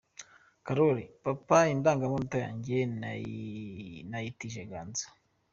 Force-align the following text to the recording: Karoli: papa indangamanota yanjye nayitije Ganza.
Karoli: 0.65 1.03
papa 1.25 1.57
indangamanota 1.73 2.37
yanjye 2.45 2.77
nayitije 4.11 4.61
Ganza. 4.71 5.07